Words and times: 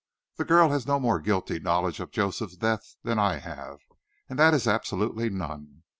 That 0.37 0.45
girl 0.47 0.69
has 0.71 0.87
no 0.87 0.99
more 0.99 1.19
guilty 1.19 1.59
knowledge 1.59 1.99
of 1.99 2.09
Joseph's 2.09 2.57
death 2.57 2.95
than 3.03 3.19
I 3.19 3.37
have, 3.37 3.81
and 4.27 4.39
that 4.39 4.55
is 4.55 4.67
absolutely 4.67 5.29
none. 5.29 5.83